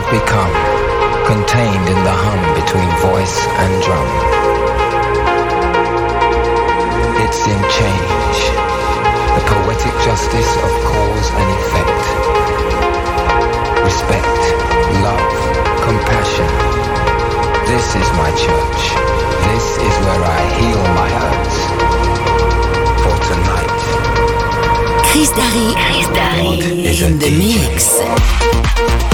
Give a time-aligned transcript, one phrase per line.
[0.00, 0.54] Have become,
[1.28, 4.08] contained in the hum between voice and drum.
[7.20, 8.38] It's in change,
[9.36, 12.04] the poetic justice of cause and effect.
[13.84, 14.40] Respect,
[15.04, 15.32] love,
[15.84, 16.48] compassion.
[17.68, 18.82] This is my church.
[19.52, 21.56] This is where I heal my hurts.
[23.04, 23.80] For tonight,
[25.12, 25.68] Chris Darry.
[25.76, 26.88] Chris Darry.
[26.88, 27.68] is In the DJ.
[27.68, 29.09] mix.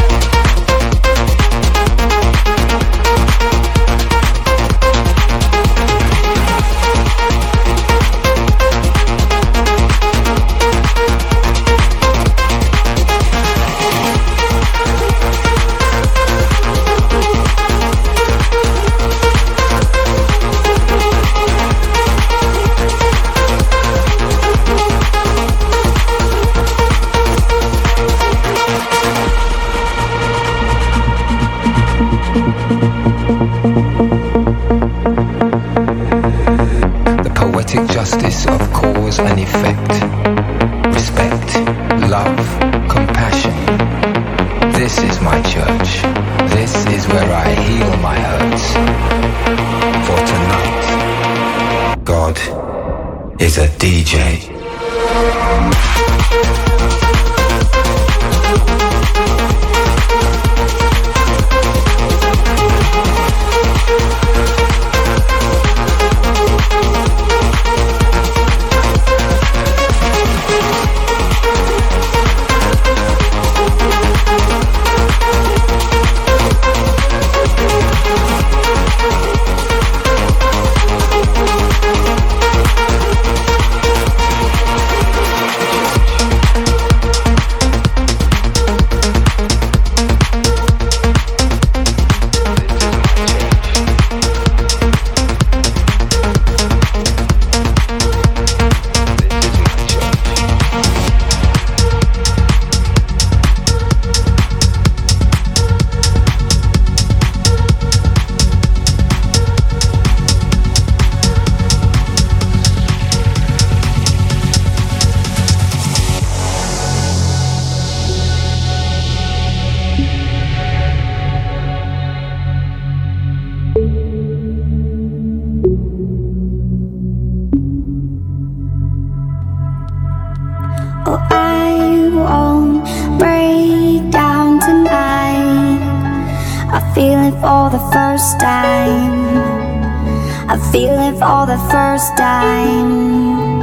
[141.18, 143.62] For the first time.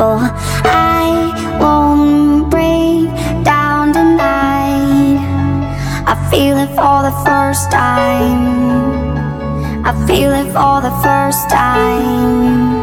[0.00, 0.18] Oh,
[0.64, 3.08] I won't break
[3.44, 5.18] down tonight.
[6.06, 8.42] I feel it for the first time.
[9.86, 12.77] I feel it for the first time.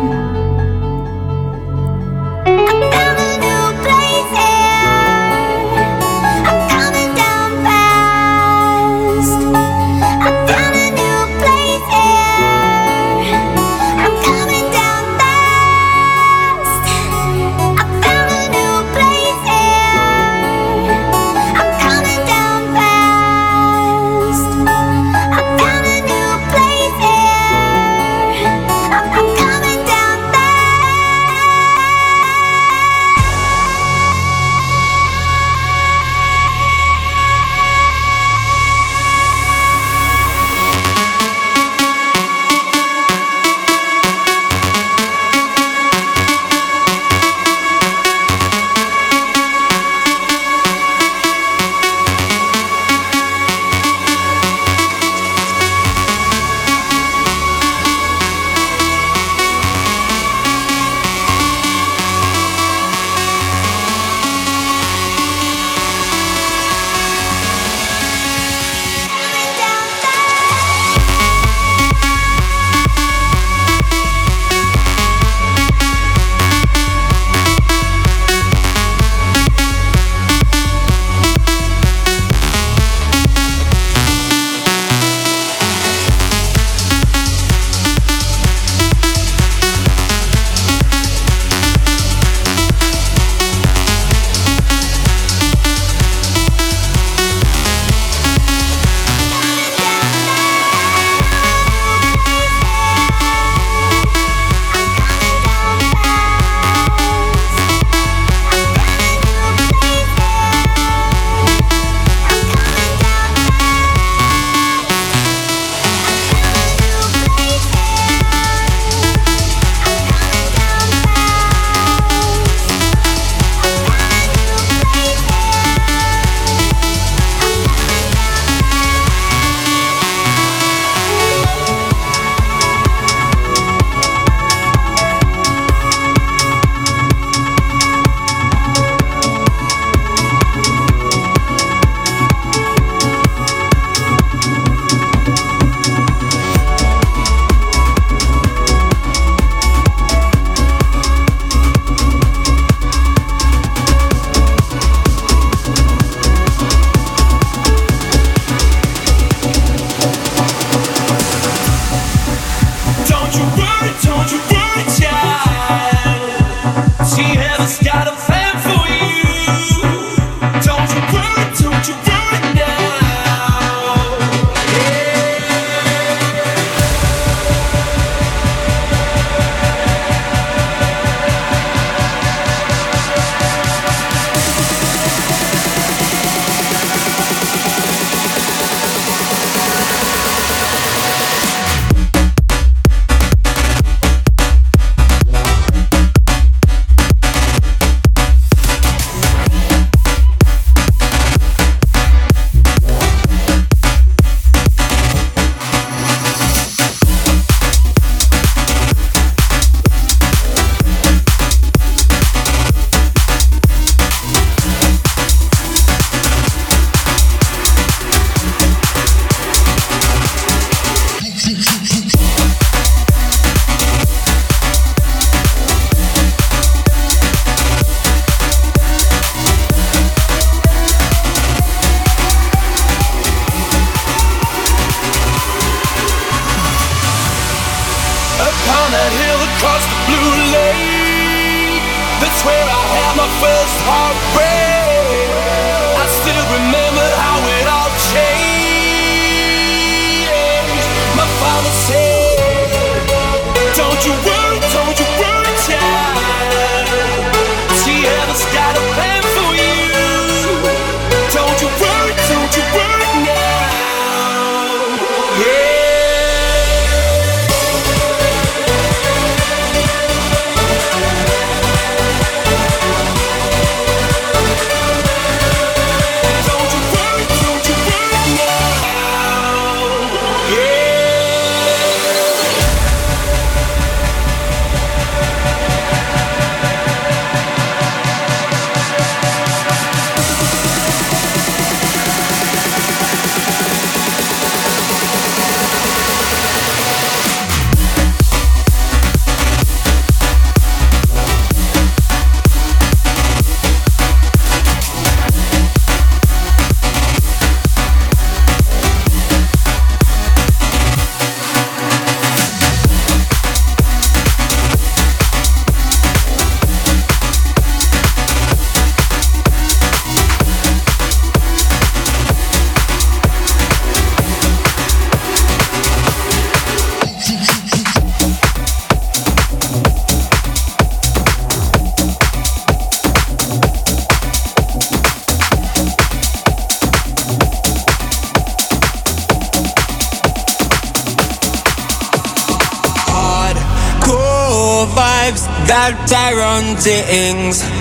[346.85, 347.74] Things.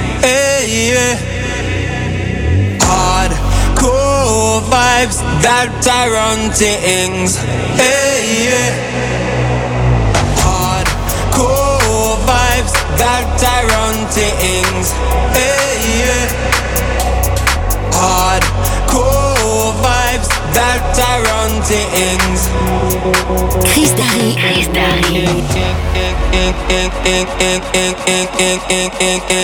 [29.04, 29.43] Hardcore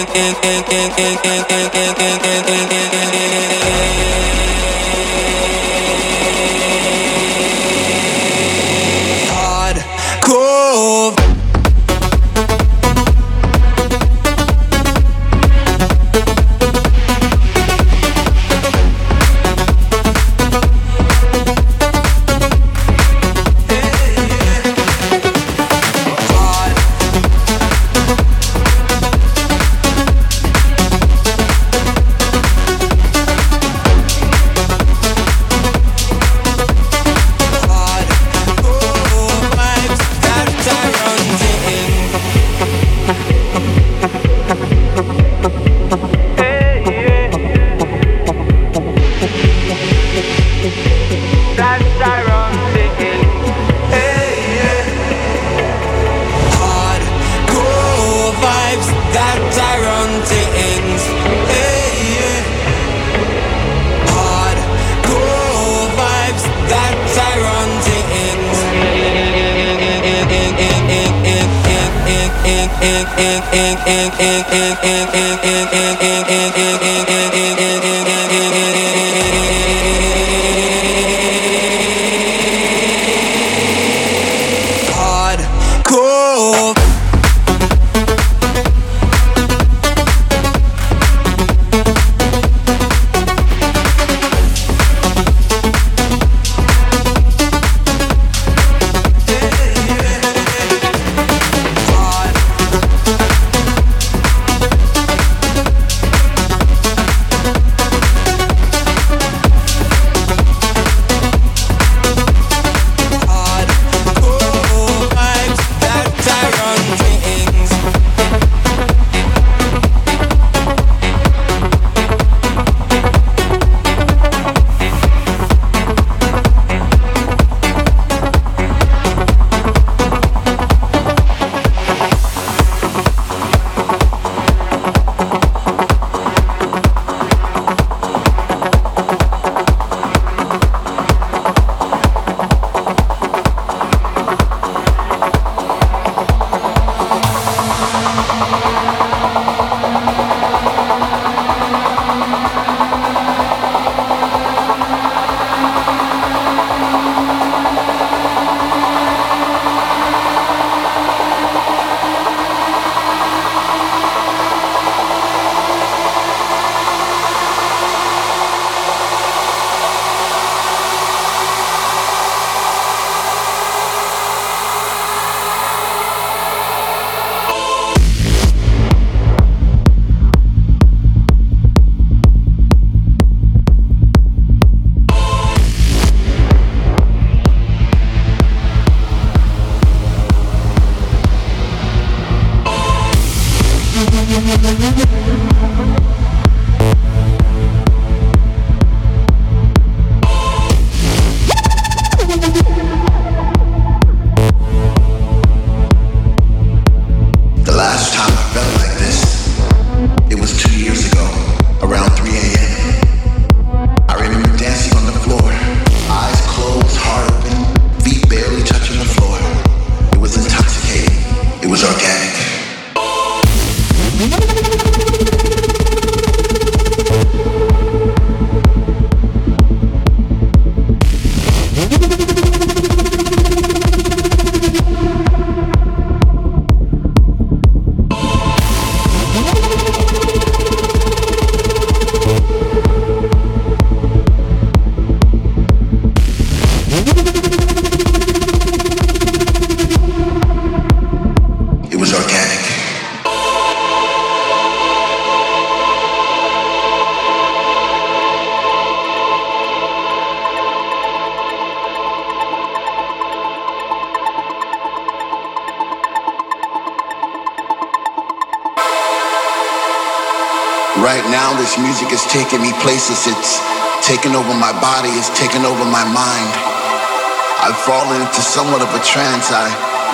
[277.86, 279.48] fallen into somewhat of a trance.
[279.48, 279.64] I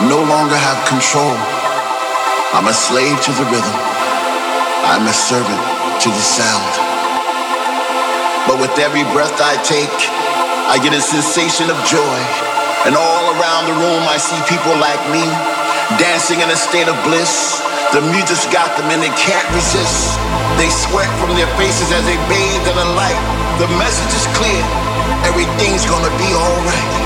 [0.07, 1.35] no longer have control.
[2.55, 3.79] I'm a slave to the rhythm.
[4.87, 5.59] I'm a servant
[6.03, 6.71] to the sound.
[8.47, 9.91] But with every breath I take,
[10.71, 12.19] I get a sensation of joy.
[12.87, 15.27] And all around the room, I see people like me
[15.99, 17.59] dancing in a state of bliss.
[17.91, 20.15] The music's got them and they can't resist.
[20.55, 23.19] They sweat from their faces as they bathe in the light.
[23.59, 24.63] The message is clear.
[25.27, 27.06] Everything's gonna be alright.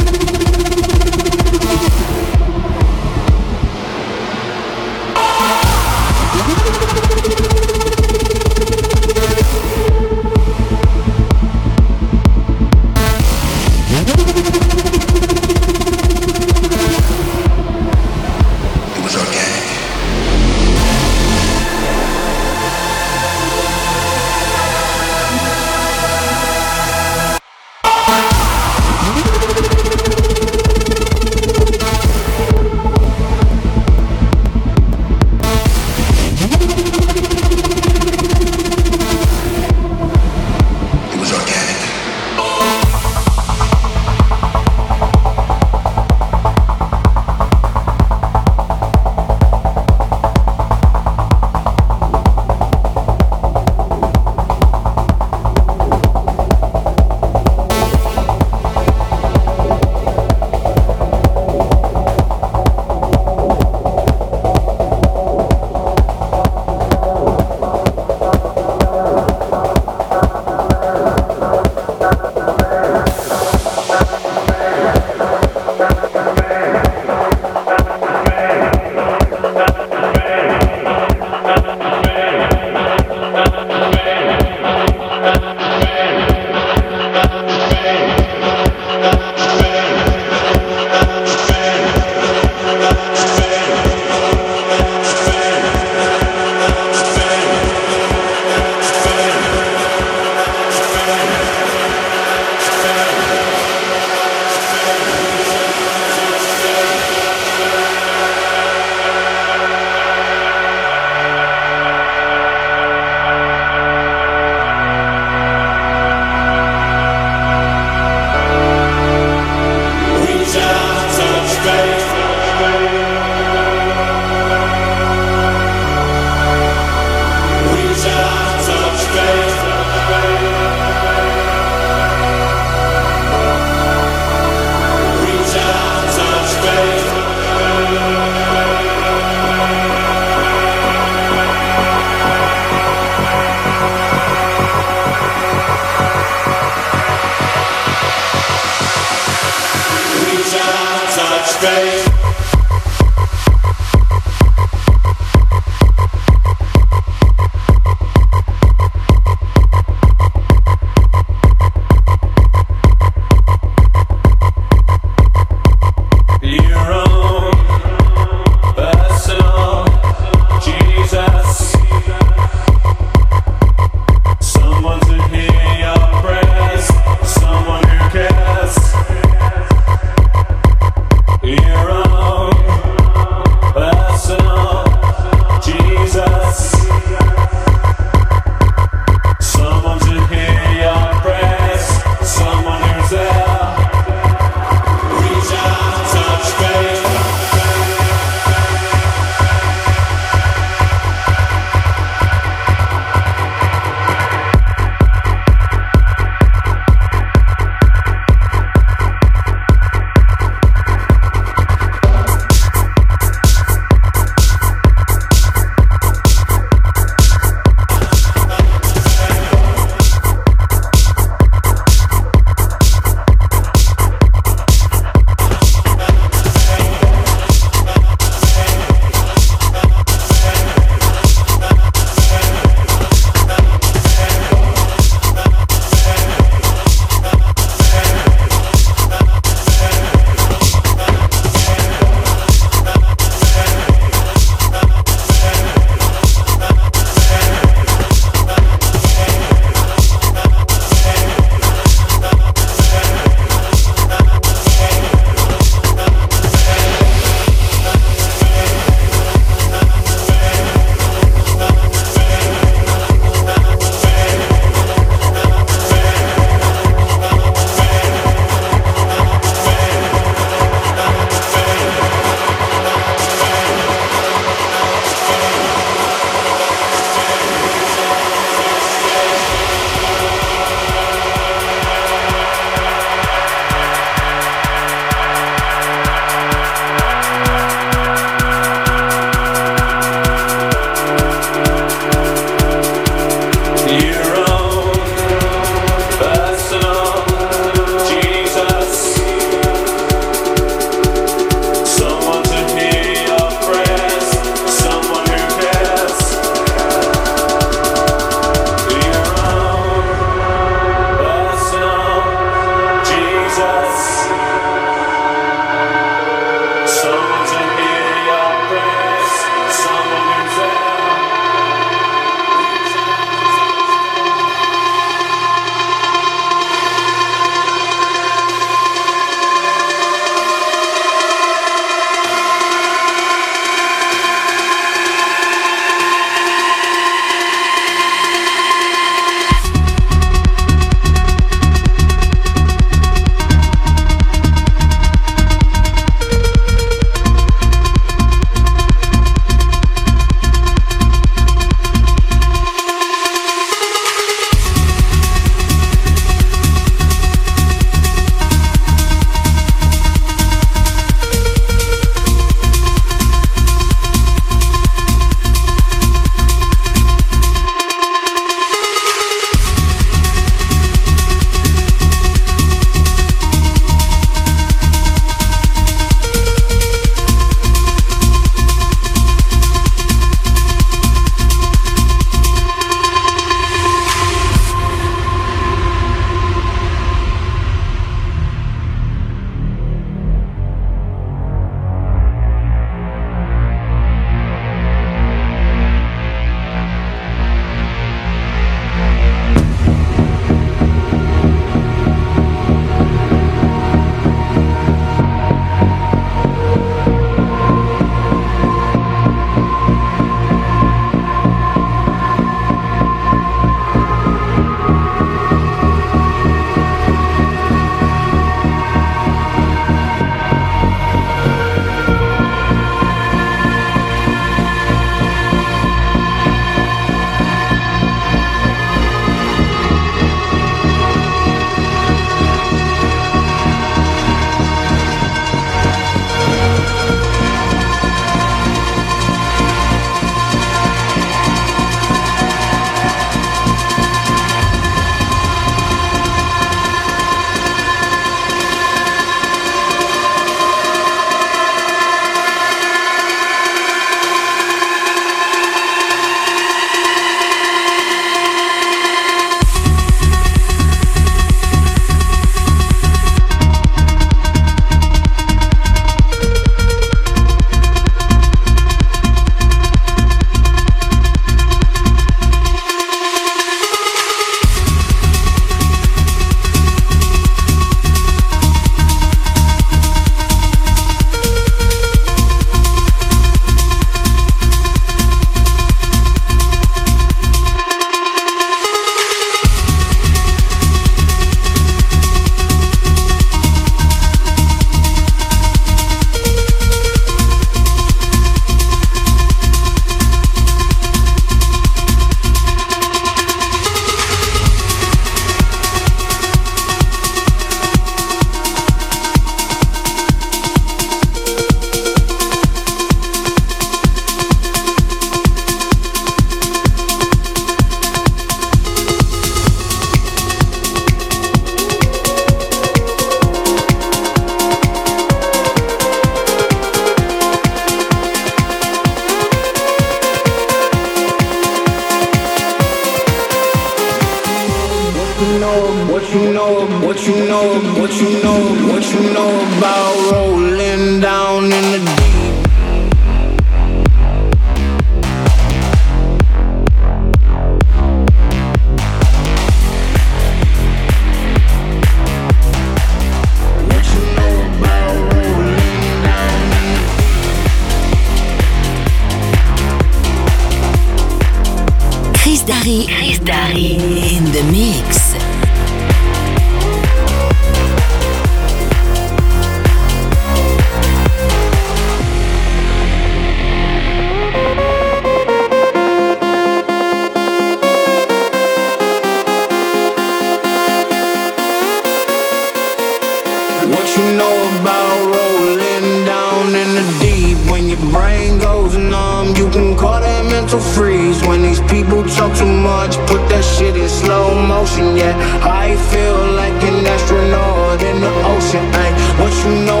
[584.21, 587.57] you know about rolling down in the deep?
[587.71, 591.39] When your brain goes numb, you can call that mental freeze.
[591.47, 595.15] When these people talk too much, put that shit in slow motion.
[595.15, 595.35] Yeah,
[595.83, 598.85] I feel like an astronaut in the ocean.
[599.03, 600.00] Ain't what you know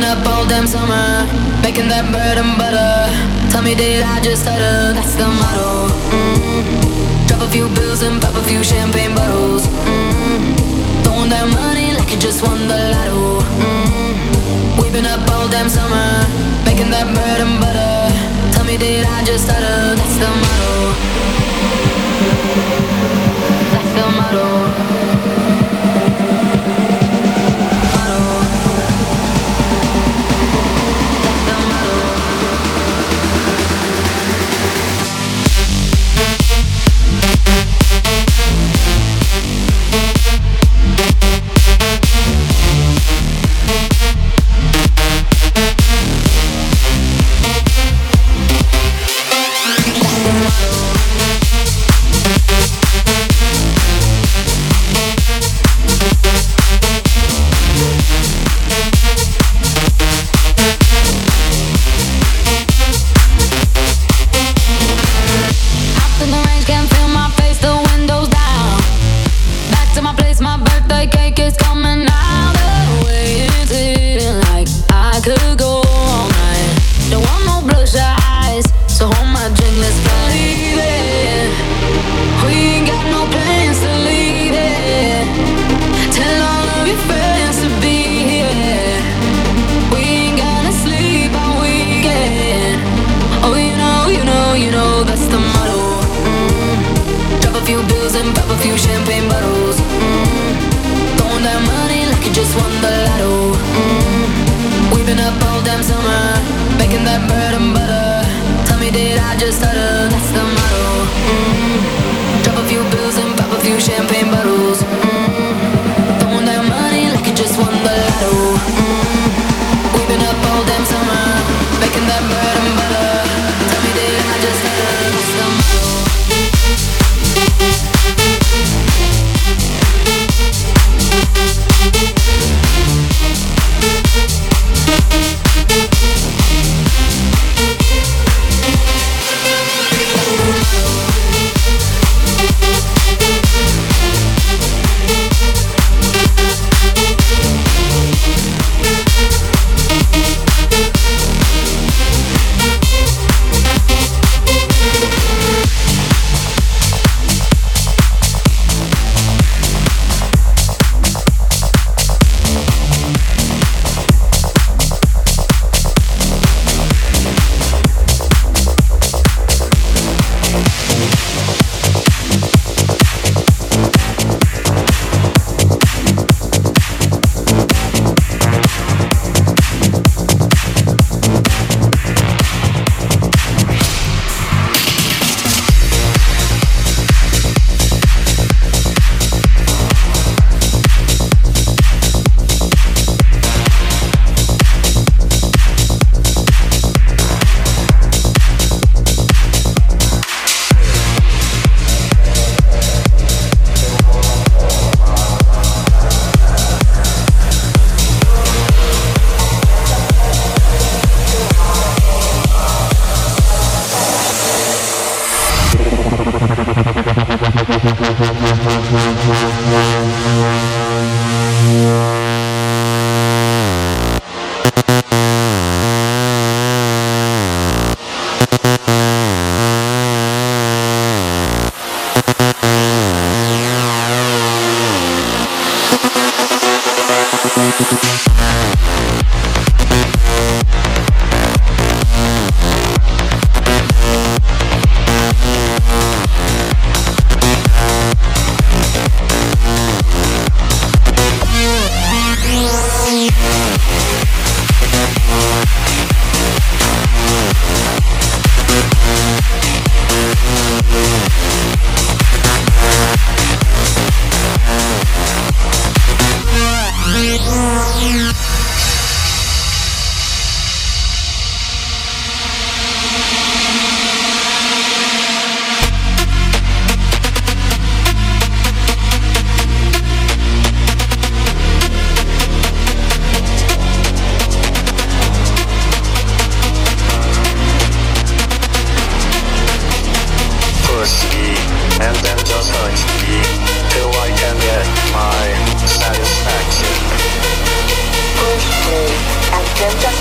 [0.00, 1.28] Living up all damn summer,
[1.60, 3.04] making that bread and butter.
[3.52, 4.96] Tell me, did I just stutter?
[4.96, 5.92] That's the motto.
[6.08, 7.28] Mm-hmm.
[7.28, 9.68] Drop a few bills and pop a few champagne bottles.
[9.68, 11.04] Mm-hmm.
[11.04, 13.44] Throwing that money like you just won the lotto.
[13.44, 14.80] Mm-hmm.
[14.80, 16.24] We've been up all damn summer,
[16.64, 18.08] making that bread and butter.
[18.56, 20.00] Tell me, did I just stutter?
[20.00, 20.96] That's the motto.
[23.68, 25.09] That's the motto.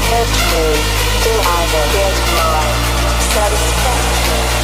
[0.10, 1.32] headspace to
[1.93, 2.14] get
[3.32, 4.60] satisfaction.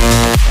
[0.00, 0.49] Thank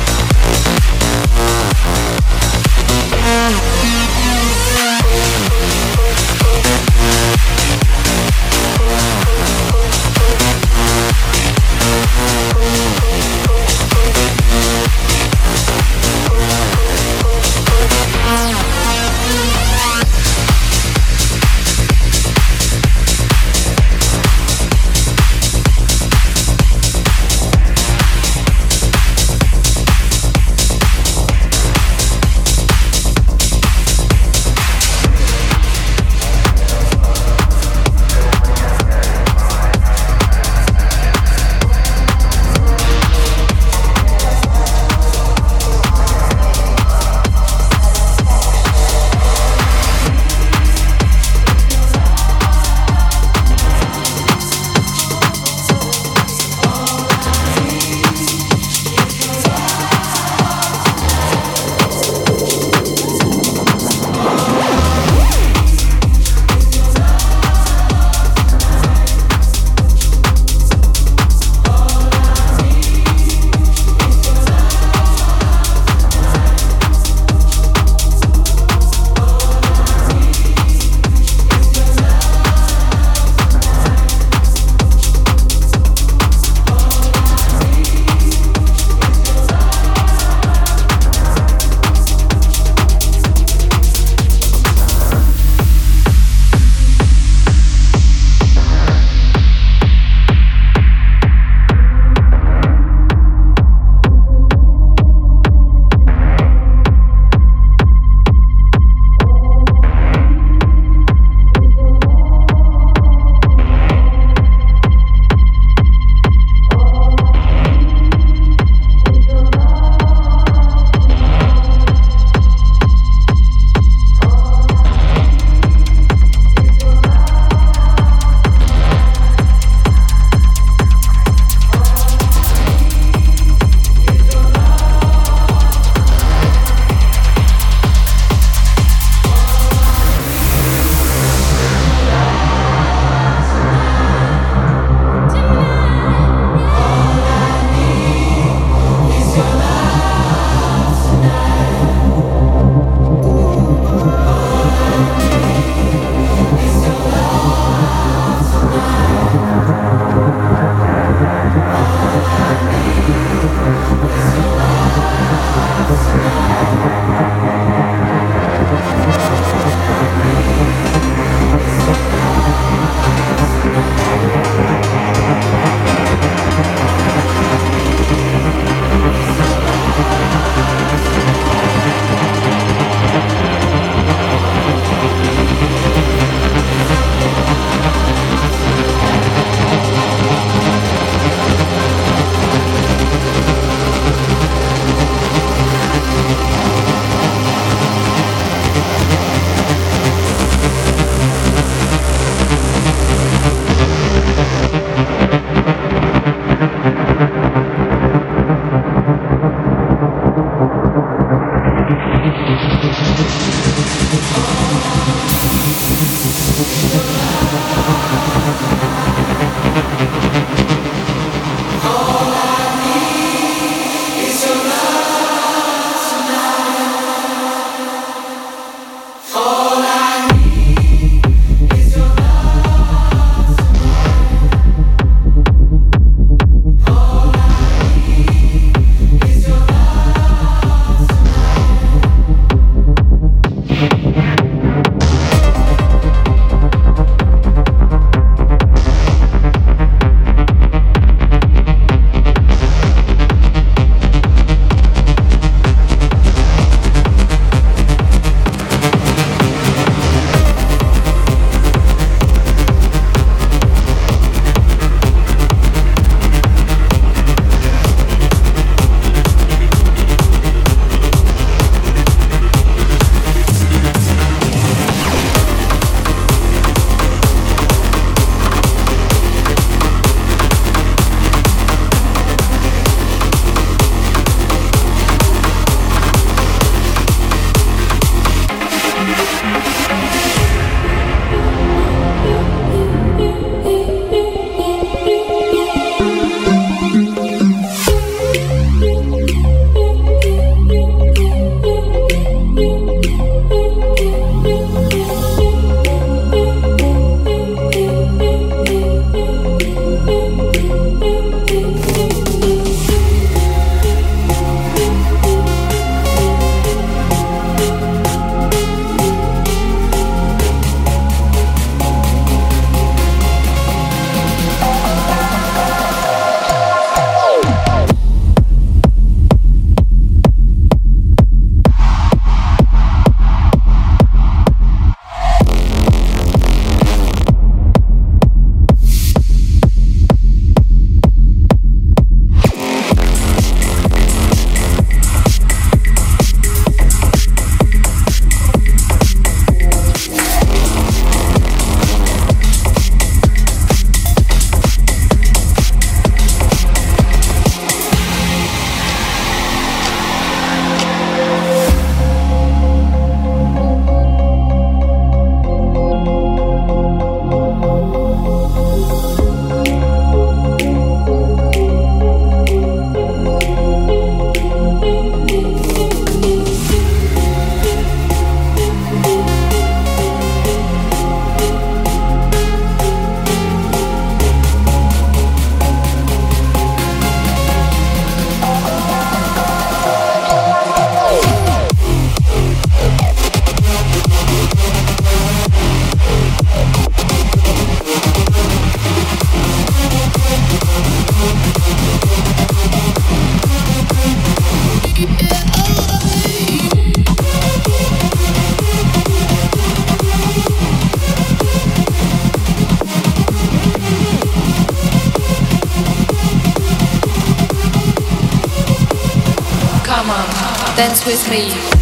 [420.79, 421.78] dance with me.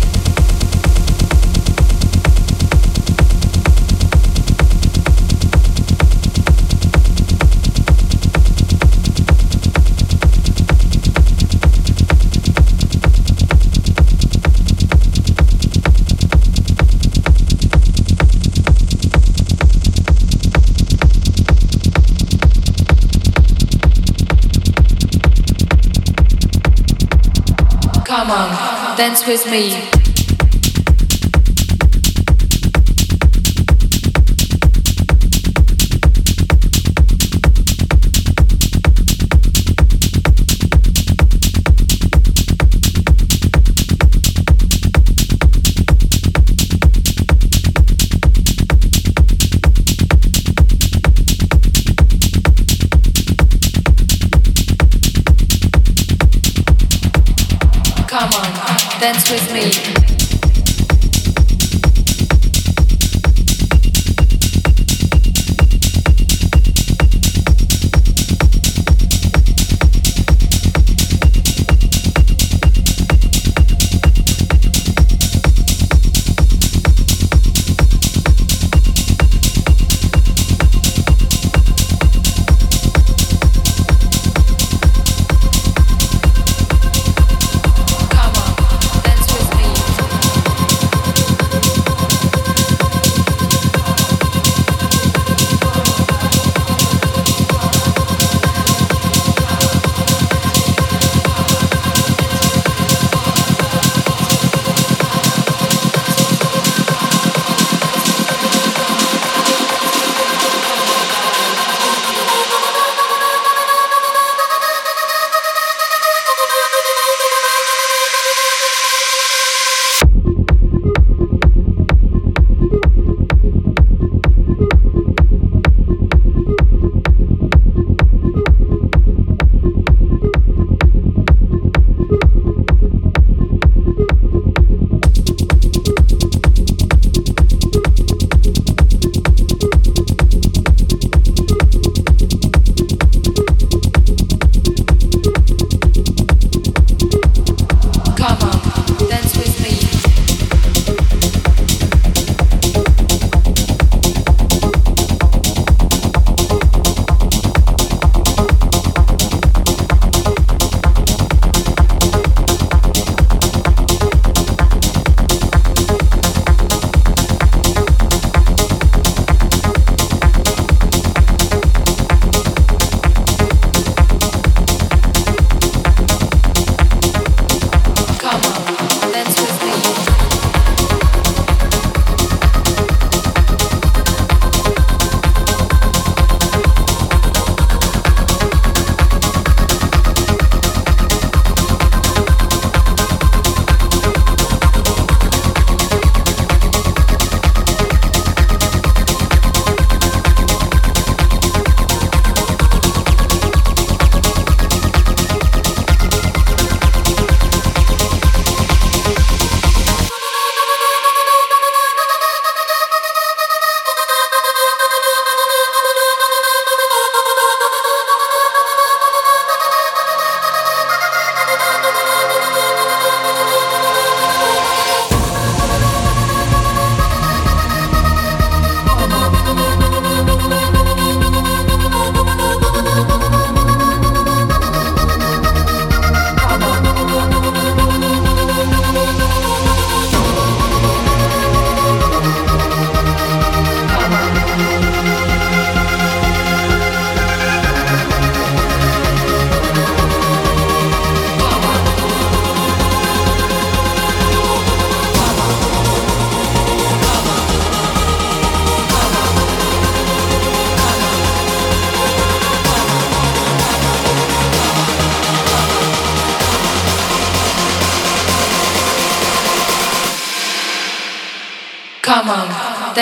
[28.97, 29.96] Dance with me.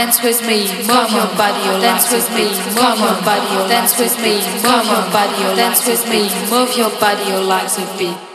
[0.06, 2.46] Dance with me, move your body, or dance with me,
[2.78, 6.78] move your body, or dance with me, move your body, or dance with me, move
[6.78, 8.35] your body, or legs a beat.